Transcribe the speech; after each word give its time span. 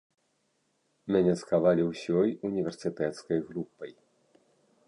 Мяне 1.15 1.33
цкавалі 1.43 1.83
ўсёй 1.89 2.29
універсітэцкай 2.51 3.37
групай. 3.51 3.91